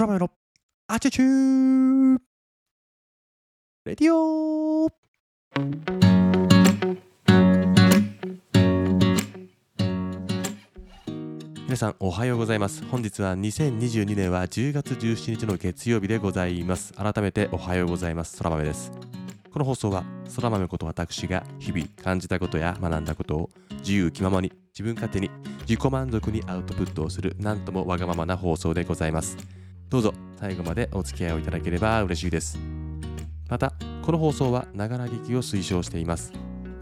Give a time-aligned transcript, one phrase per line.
[0.00, 0.30] 空豆の
[0.88, 2.18] アチュチュー
[3.84, 4.88] レディオ。
[11.64, 12.82] 皆さんおはようございます。
[12.86, 16.94] 本日は2022年は10月17日の月曜日でございます。
[16.94, 18.38] 改めておはようございます。
[18.38, 18.90] 空豆です。
[19.52, 25.30] この放送は空豆こと私が日々感じたことや学んだことを自由気ままに自分勝手に
[25.68, 29.59] 自己満足にアウトプットをするなんともわがままな放送でございます。
[29.90, 32.58] どうぞ最後までお付き合いをいただければ嬉しいです。
[33.48, 33.72] また
[34.02, 36.32] この放送はながら劇を推奨しています。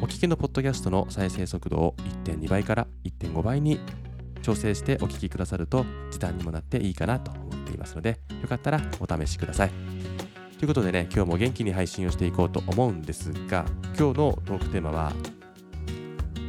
[0.00, 3.80] お聞きのポッドキャストの再生速度を1.2倍から1.5倍に
[4.42, 9.70] 調整してお聞きくださると時短にもなっていいかなと思っていますのでよかったらお試しください。
[10.58, 13.64] ということでね今日も元気に配信をしていこうと思うんですが
[13.98, 15.12] 今日のトークテーマは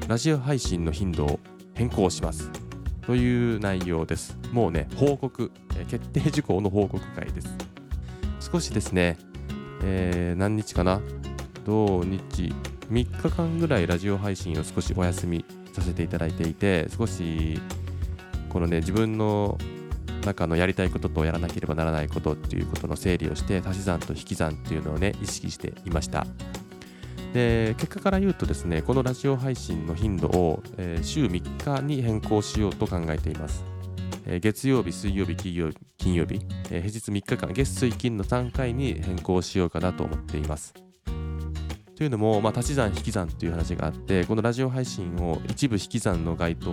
[0.08, 1.40] ラジオ配信の頻度を
[1.74, 2.63] 変更します。
[3.06, 4.38] という内容です。
[4.52, 7.48] もうね報告、え決定事項の報告会です。
[8.40, 9.18] 少しですね、
[9.84, 11.02] えー、何日かな？
[11.66, 12.54] 土日
[12.90, 17.60] 3日間ぐらいラジオ配信を少しお休みさせていただいていて少し
[18.50, 19.58] このね自分の
[20.26, 26.26] 中のやりたいこととやらなければならないことっていうことの整理をして足し算と引き算っていうのをね意識していました。
[27.34, 33.66] で結果から言うとですねこのラジオ配信の頻度を、えー、週3日に変更しようと考えています、
[34.26, 40.74] えー、月曜日水曜日金曜日金曜日、えー、平日3日間月水金の3回に変更しようかなと思っています。
[41.96, 46.72] というのも、まあ、足し算引き算という話があってこのラジオ配信を一部引き算の該当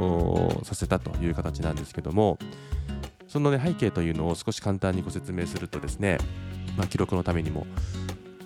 [0.00, 2.38] をさせたという形なんですけども
[3.28, 6.18] その、ね、背景というのを少し簡単にご説明するとですね、
[6.76, 7.66] まあ、記録のためにも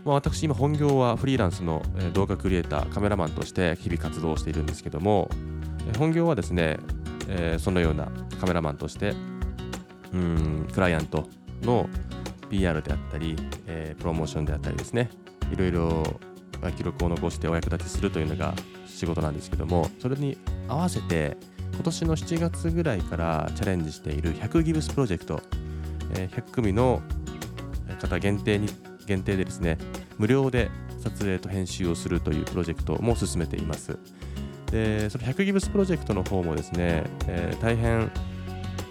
[0.06, 5.28] まあ、私今本業はフリーランスの動画クリエイターカメラマンとして日々活動しているんですけども
[5.98, 6.78] 本業はですね、
[7.28, 8.06] えー、そのような
[8.40, 9.14] カメラマンとして
[10.12, 11.28] うんクライアント
[11.62, 11.88] の
[12.48, 13.34] PR であったり、
[13.66, 15.10] えー、プロモーションであったりですね
[15.52, 16.04] いろいろ
[16.76, 18.54] 記録を残してお役立ちするというのが
[18.86, 21.36] 仕事なんですけどもそれに合わせて
[21.74, 25.42] 今年の7月ぐらいからチャレンジしている100ギブスプロジェクト、
[26.12, 27.02] えー、100組の
[28.00, 28.68] 方限定に
[29.06, 29.78] 限定でですね
[30.18, 33.98] 無料で撮影と編集をするというプロジェクトも進めています。
[34.70, 38.10] でその100ギブスプロジェクトの方もですね、えー、大変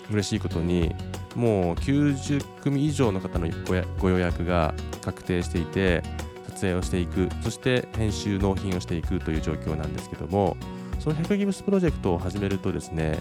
[0.09, 0.95] 嬉しいことに
[1.35, 3.47] もう90組以上の方の
[3.99, 4.73] ご予約が
[5.03, 6.01] 確定していて
[6.47, 10.55] 撮影をしていくそして編集納品をしていくという状況なんですけども
[10.99, 13.19] その100ギブスプロジェクトを始めるとですね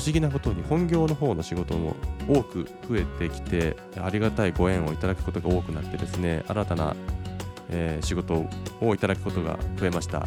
[0.00, 1.94] 不思議なことに本業の方の仕事も
[2.26, 6.96] 多く増えてきてありがたいご縁をいただくことが多くなってですね新たな、
[7.68, 8.46] えー、仕事
[8.80, 10.26] をいただくことが増えました、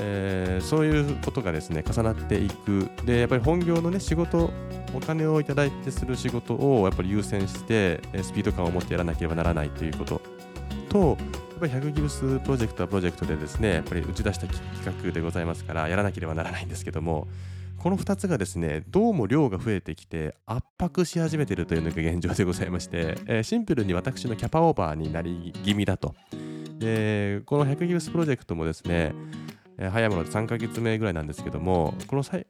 [0.00, 2.88] えー、そういうことがですね重なっていく。
[3.04, 4.52] でやっぱり本業のね仕事
[4.94, 10.20] お金をいただいてする仕事をやっぱり優先してスピード感を持ってやらなければならないということ。
[10.88, 11.18] とやっ
[11.58, 17.26] ぱり100ギブスプロジェクトはプロジェクトでですねやっぱり打ち出した企画でございますからやらなければならないんですけども
[17.78, 26.14] この2つがですねどうも量が増えてきて圧迫し始めているというのが現状でございまして、えー、シンプルに私のキャパオーバーになり気味だと。
[26.78, 29.12] でこの100ギブスプロジェクトもですね
[29.76, 32.44] 早いもので3ヶ月目ぐらいなんですけどもこの直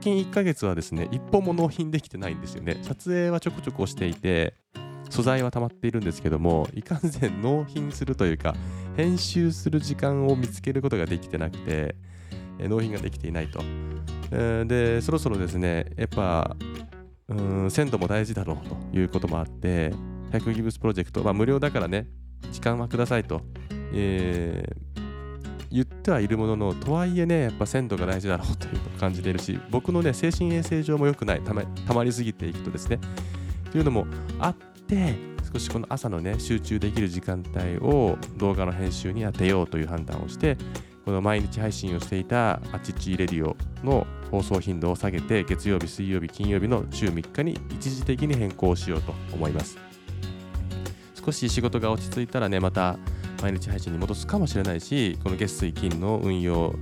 [0.00, 2.78] 近1ヶ月はですね一本も納品できてないんですよね。
[2.82, 4.54] 撮影はちょこちょこしていて
[5.08, 8.54] 素材は溜まっているんですけどもいかんせん納品するというか
[8.96, 11.94] 編集する時間を見つけることができてなくて
[12.58, 13.62] 納品ができていないと。
[14.66, 16.56] でそろそろですねやっぱ
[17.28, 17.34] う
[17.66, 19.92] ん鮮度も大事だろうということもあって
[20.32, 22.06] 100ギブスプロジェクト、まあ、無料だからね
[22.52, 23.42] 時間はくださいと、
[23.92, 25.04] えー、
[25.70, 32.98] 言ってはいるもののとはいえねやっぱ鮮度が大事だろうという感じているし僕のね精神衛生上も良くないたまたまりすぎていくとですね
[33.70, 34.06] というのも
[34.38, 35.14] あって
[35.52, 40.56] 少しこの朝のね集中できる時間帯を動画の編集に当てようという判断をして
[41.04, 49.78] この毎日配信をしていたあちちレディオの放送頻度を下げて月曜日、水曜日、金曜日の週3日に一時的に変更しようと思います。
[51.24, 52.98] 少し仕事が落ち着いたらね、また
[53.40, 56.74] 毎日配信に戻すかもしれないし、この月水金の運用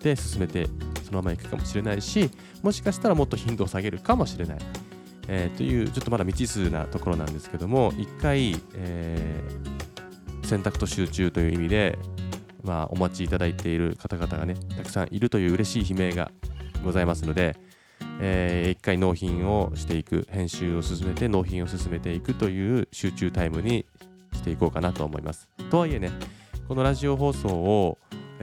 [0.00, 0.68] で進めて
[1.04, 2.30] そのままいくかもしれないし、
[2.62, 4.58] もしかしたらもっと頻度を下げるかもしれない。
[5.26, 11.98] えー、というちょっとまだ未知数なところなんですけども、一回、えー、選択と集中という意味で
[12.66, 16.32] まあ、お待ちいただいている方々がねたくさんいるという嬉しい悲鳴が
[16.86, 17.56] ございますので、
[18.20, 23.84] えー、1回納品をしていく編集を進めて納品を進めていくという集中タイムに
[24.32, 25.48] していこうかなと思います。
[25.70, 26.10] とはいえね
[26.68, 27.98] このラジオ放送を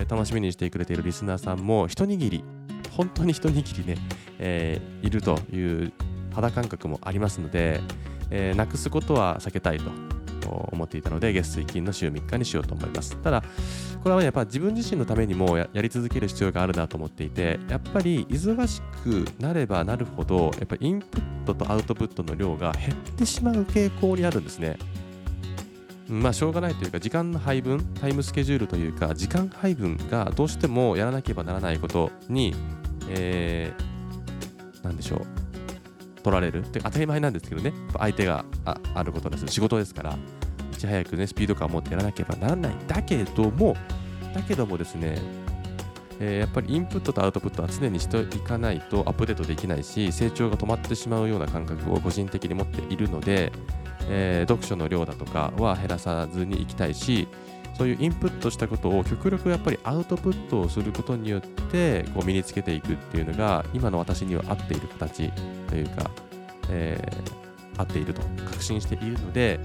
[0.08, 2.44] 楽しみにしてくれているリスナーさんも一握り
[2.92, 3.98] 本当に一握りね、
[4.40, 5.94] えー、いるという
[6.34, 7.82] 肌感覚もありますので、
[8.30, 9.92] えー、なくすことは避けたいと。
[10.50, 13.16] 思っていたので月水金の週3日にしようと思います。
[13.18, 13.44] ただ
[14.04, 24.78] これは、やっぱ自分自身のためにもやり続ける必要があるなと思っていてやっぱり忙しくなればなるほどやっぱりインプットとアウトプットの量が減ってしまう傾向にあるんですね。
[26.10, 32.54] まあしょうがないというか時間の配分タイムスケジュールというか時間配分がどうしてもやらなければならないことに、
[33.10, 35.44] えー、なんでしょう。
[36.24, 37.74] 取られるって当たり前なんですけどね。
[37.98, 39.48] 相手がああることです。
[39.48, 40.18] 仕事ですから
[40.72, 42.76] いち早くねスピード感を持ってやらなければならない。
[42.88, 43.76] だけども
[44.34, 45.18] だけどもですね
[46.20, 53.52] えー、やっぱりインプットとアウトプットは常にしていかないとアップデートできないし成長が止まってしまうような感覚を個人的に持っているので、
[54.10, 57.28] えー、読書の量だとかは減らさずにいきたいし
[57.78, 65.32] そういうインプットしたことを極力やっぱりアウトプットをすることによってこう身につけていくっていうのが今の私には合っている形
[65.68, 66.12] というか、
[66.70, 69.60] えー、合っていると確信しているので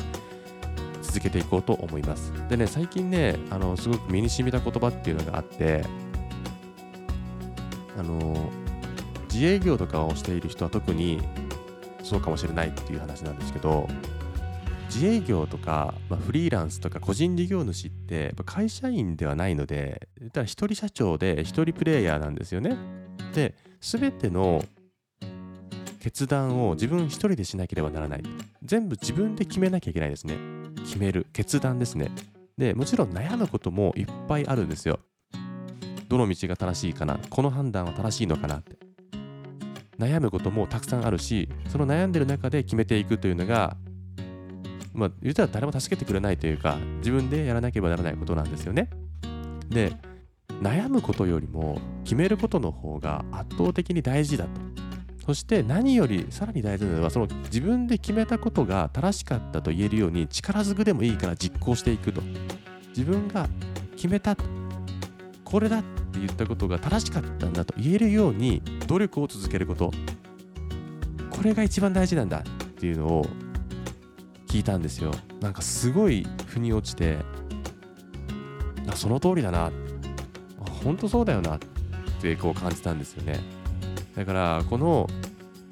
[1.02, 2.32] 続けていこうと思います。
[2.48, 5.84] でね、最近ね、あのすごく身に染みた言葉っていうのがあって、
[7.98, 8.50] あの
[9.32, 11.20] 自営業とかをしている人は特に
[12.02, 13.88] そうかもしれないっていう話なんですけど、
[14.86, 22.76] 自営業とか、まあ、フリーランスとか個人事業主ってやっぱ会社員ではないのでたら一人社長で一人プレイヤーなんですよね。
[23.34, 24.64] で全ての
[25.98, 28.22] 決断を自分一人でしなければならない。
[28.62, 30.36] 全部自分で決めなきゃいけないですね。
[30.84, 32.10] 決める決断ですね。
[32.56, 35.00] でもちろん悩むこともいっぱいあるんですよ。
[36.08, 37.18] どの道が正しいかな。
[37.30, 38.76] この判断は正しいのかなって。
[39.98, 43.76] 悩むこともたくさんあるしその悩んでる中で決めていくというのが
[44.98, 48.90] まあ、言ったら誰も助けてくれないというか、自分でやらなければならないことなんですよね。
[49.68, 49.92] で、
[50.60, 54.50] 悩むことよりも決めることの方が圧倒的に大事だと。
[55.28, 62.22] そして何よりさらに大事なのは、その自分で決めたことが正しかったと言えるように力ずくでもいいから実行していくと。
[62.96, 63.46] 自分が
[63.94, 64.38] 決めた
[65.44, 69.92] これだって言ったことが正しかったんだと言えるように努力を続けること。
[71.28, 72.42] これが一番大事なんだっ
[72.80, 73.26] ていうのを
[74.46, 77.18] 聞いたんですよなんかすごい腑に落ちて
[78.88, 79.70] あその通りだな
[80.82, 81.58] 本当そうだよなっ
[82.22, 83.38] てこう感じたんですよね
[84.18, 85.08] だからこの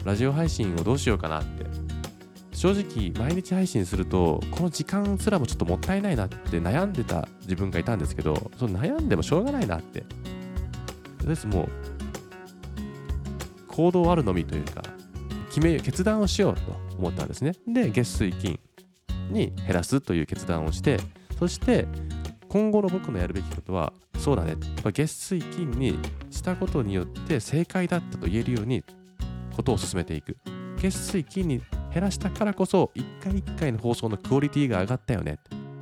[0.07, 1.67] ラジオ配信をどうしようかなって。
[2.53, 10.05] 正直毎日配信するとこの時間すらもちょっともったいないなって悩んでた自分がいたんですけどその悩んでもしょうがないなって。
[11.23, 11.69] ですもう
[13.67, 14.83] 行動あるのみというか
[15.49, 16.61] 決め決断をしようと
[16.97, 17.53] 思ったんですね。
[17.67, 18.59] で月水金
[19.31, 20.99] に減らすという決断をして
[21.39, 21.87] そして
[22.49, 24.53] 今後の僕のやるべきことはそうだね。
[24.53, 25.99] やっぱ月水金に
[26.31, 28.83] したことによって正解だったと言えるように
[29.57, 30.37] ことを進めていく。
[30.77, 31.63] 月水金に
[31.93, 35.39] 減らしたからこそ一回一回の放送のクオリティが上がったよね。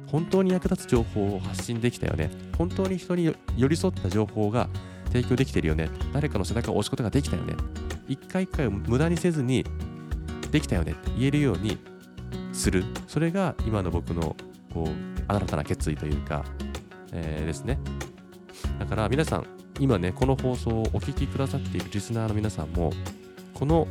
[0.06, 2.30] 本当に役立つ情報を発信できたよね。
[2.56, 4.68] 本当に人に寄り添った情報が
[5.06, 5.90] 提供できてるよね。
[6.12, 7.54] 誰かの背中を押すことができたよね。
[8.06, 9.64] 一回一回を無駄にせずに
[10.52, 10.92] できたよね。
[10.92, 11.78] って言えるように
[12.52, 12.84] する。
[13.08, 14.36] それが今の僕の
[14.72, 14.88] こう
[15.26, 16.44] 新たな決意というか、
[17.12, 17.78] えー、ですね。
[18.78, 19.46] だから皆さん
[19.80, 22.92] 今ねこの放送をお聞きくださっているリスナーの皆さんも
[23.64, 23.88] この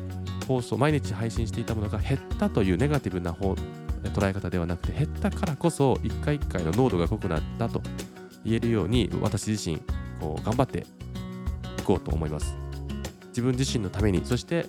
[0.48, 3.56] 放送毎日配信していたものが減ったというネガティブな方
[4.04, 7.82] 捉え方ではなくて減ったからこそ一回一回の濃度が濃くなったと
[8.46, 9.80] 言えるように私自身
[10.20, 10.86] こう頑張って
[11.80, 12.56] いこうと思います。
[13.30, 14.68] 自分自身のためにそして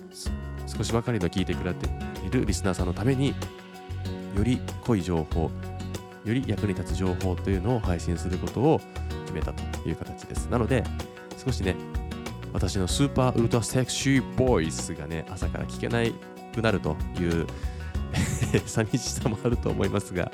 [0.65, 1.87] 少しばかりの聞いてくれて
[2.25, 3.35] いるリスナーさんのために
[4.35, 5.51] より濃い情報
[6.23, 8.81] より役に立つ情報というのを配信することを
[9.25, 10.47] 決めたという形です。
[10.47, 10.83] なので
[11.37, 11.75] 少しね
[12.55, 16.01] 私のスーパーウルトラセクシーボイスがね朝から聞けな
[16.53, 17.45] くなるという
[18.65, 20.31] 寂しさもあると思いますが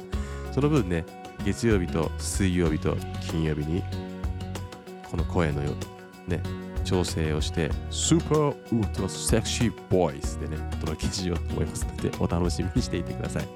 [0.51, 1.03] その分ね
[1.43, 3.83] 月曜日と水曜日と金曜日に
[5.09, 5.71] この声のよ
[6.27, 6.39] ね
[6.83, 13.47] 調整をしてスーパーウルトラセクシーボイスでねお届けしようと思いますのでお楽しみにしていてください。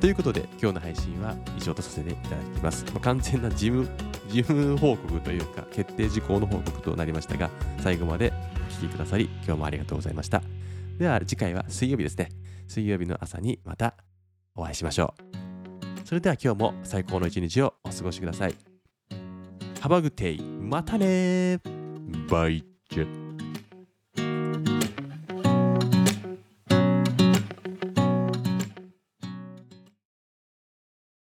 [0.00, 3.86] ということで今日の配信は以上とさせていただきます、ま、完全な事務
[4.30, 7.50] 事務報告というか決定事項の報告となりましたが
[7.82, 8.32] 最後まで
[8.68, 10.42] お聴きくださり今日もありがとうございました。
[10.98, 12.28] では次回は水曜日ですね。
[12.68, 13.94] 水曜日の朝にまた
[14.54, 15.14] お会いしましょ
[16.04, 16.06] う。
[16.06, 18.54] それでは今日も最高の一日をお過ごしください。
[19.80, 21.58] ハバグテイまたね
[22.28, 22.64] バイ。
[22.90, 23.29] チェ